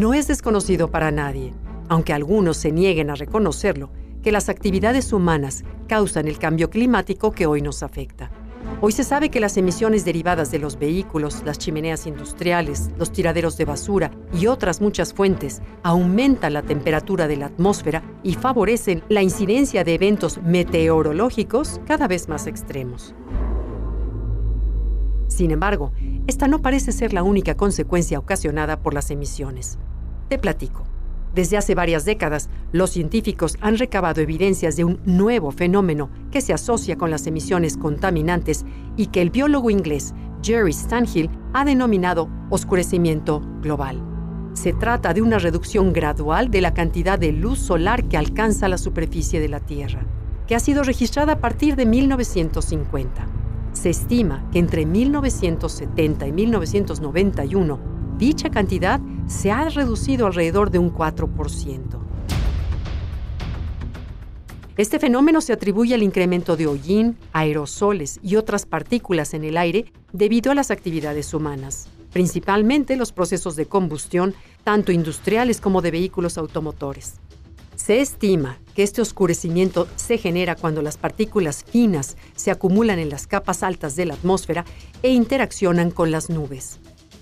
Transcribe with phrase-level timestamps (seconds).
[0.00, 1.52] No es desconocido para nadie,
[1.90, 3.90] aunque algunos se nieguen a reconocerlo,
[4.22, 8.30] que las actividades humanas causan el cambio climático que hoy nos afecta.
[8.80, 13.58] Hoy se sabe que las emisiones derivadas de los vehículos, las chimeneas industriales, los tiraderos
[13.58, 19.20] de basura y otras muchas fuentes aumentan la temperatura de la atmósfera y favorecen la
[19.20, 23.14] incidencia de eventos meteorológicos cada vez más extremos.
[25.28, 25.92] Sin embargo,
[26.26, 29.78] esta no parece ser la única consecuencia ocasionada por las emisiones.
[30.30, 30.84] Te platico.
[31.34, 36.52] Desde hace varias décadas, los científicos han recabado evidencias de un nuevo fenómeno que se
[36.52, 38.64] asocia con las emisiones contaminantes
[38.96, 44.00] y que el biólogo inglés Jerry Stanhill ha denominado oscurecimiento global.
[44.52, 48.78] Se trata de una reducción gradual de la cantidad de luz solar que alcanza la
[48.78, 50.06] superficie de la Tierra,
[50.46, 53.26] que ha sido registrada a partir de 1950.
[53.72, 57.80] Se estima que entre 1970 y 1991
[58.16, 59.00] dicha cantidad
[59.30, 62.00] se ha reducido alrededor de un 4%.
[64.76, 69.92] Este fenómeno se atribuye al incremento de hollín, aerosoles y otras partículas en el aire
[70.12, 76.36] debido a las actividades humanas, principalmente los procesos de combustión, tanto industriales como de vehículos
[76.36, 77.14] automotores.
[77.76, 83.26] Se estima que este oscurecimiento se genera cuando las partículas finas se acumulan en las
[83.26, 84.64] capas altas de la atmósfera
[85.02, 86.80] e interaccionan con las nubes.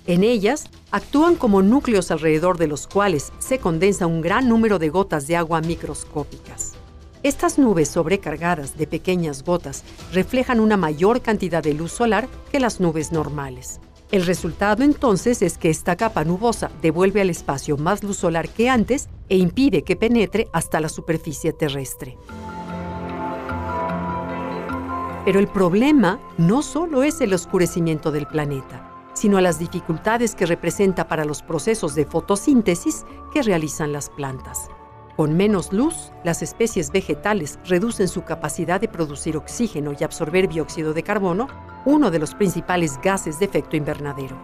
[0.09, 4.89] En ellas actúan como núcleos alrededor de los cuales se condensa un gran número de
[4.89, 6.73] gotas de agua microscópicas.
[7.21, 12.79] Estas nubes sobrecargadas de pequeñas gotas reflejan una mayor cantidad de luz solar que las
[12.79, 13.81] nubes normales.
[14.11, 18.67] El resultado entonces es que esta capa nubosa devuelve al espacio más luz solar que
[18.67, 22.17] antes e impide que penetre hasta la superficie terrestre.
[25.23, 30.45] Pero el problema no solo es el oscurecimiento del planeta sino a las dificultades que
[30.45, 34.69] representa para los procesos de fotosíntesis que realizan las plantas.
[35.15, 40.93] Con menos luz, las especies vegetales reducen su capacidad de producir oxígeno y absorber dióxido
[40.93, 41.47] de carbono,
[41.85, 44.37] uno de los principales gases de efecto invernadero.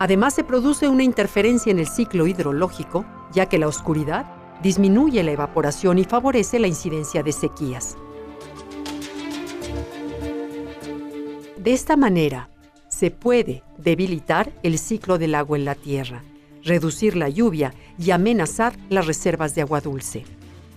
[0.00, 4.26] Además, se produce una interferencia en el ciclo hidrológico, ya que la oscuridad
[4.62, 7.96] disminuye la evaporación y favorece la incidencia de sequías.
[11.56, 12.50] De esta manera,
[12.98, 16.22] se puede debilitar el ciclo del agua en la tierra,
[16.62, 20.24] reducir la lluvia y amenazar las reservas de agua dulce.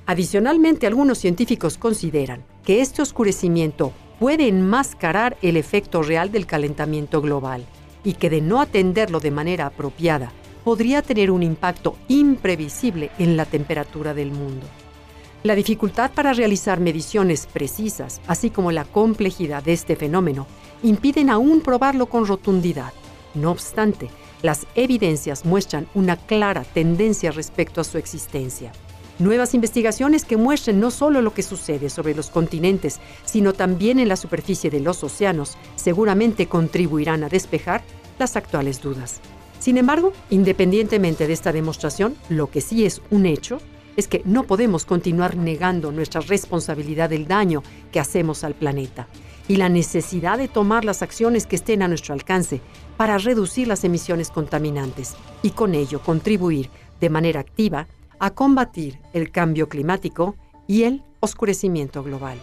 [0.05, 7.65] Adicionalmente, algunos científicos consideran que este oscurecimiento puede enmascarar el efecto real del calentamiento global
[8.03, 10.33] y que de no atenderlo de manera apropiada
[10.65, 14.67] podría tener un impacto imprevisible en la temperatura del mundo.
[15.41, 20.47] La dificultad para realizar mediciones precisas, así como la complejidad de este fenómeno,
[20.83, 22.91] impiden aún probarlo con rotundidad.
[23.35, 24.09] No obstante,
[24.41, 28.73] las evidencias muestran una clara tendencia respecto a su existencia.
[29.17, 34.09] Nuevas investigaciones que muestren no solo lo que sucede sobre los continentes, sino también en
[34.09, 37.81] la superficie de los océanos, seguramente contribuirán a despejar
[38.17, 39.21] las actuales dudas.
[39.59, 43.59] Sin embargo, independientemente de esta demostración, lo que sí es un hecho
[43.99, 49.07] es que no podemos continuar negando nuestra responsabilidad del daño que hacemos al planeta
[49.47, 52.61] y la necesidad de tomar las acciones que estén a nuestro alcance
[52.97, 57.87] para reducir las emisiones contaminantes y con ello contribuir de manera activa
[58.19, 60.35] a combatir el cambio climático
[60.67, 62.37] y el oscurecimiento global.